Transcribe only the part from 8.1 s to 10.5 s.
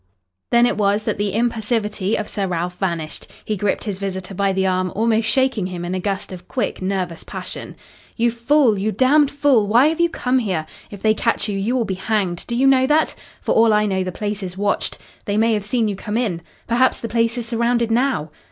"You fool you damned fool! Why have you come